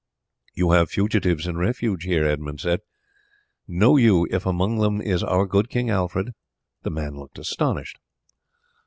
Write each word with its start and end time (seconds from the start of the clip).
"You 0.55 0.71
have 0.71 0.89
fugitives 0.89 1.45
in 1.45 1.57
refuge 1.57 2.05
here," 2.05 2.25
Edmund 2.25 2.59
said. 2.59 2.79
"Know 3.67 3.97
you 3.97 4.27
if 4.31 4.47
among 4.47 4.79
them 4.79 4.99
is 4.99 5.21
our 5.21 5.45
good 5.45 5.69
King 5.69 5.91
Alfred?" 5.91 6.33
The 6.81 6.89
man 6.89 7.19
looked 7.19 7.37
astonished. 7.37 7.99